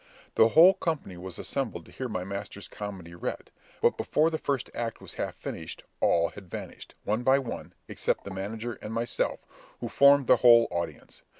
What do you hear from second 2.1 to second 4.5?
master's comedy read; but before the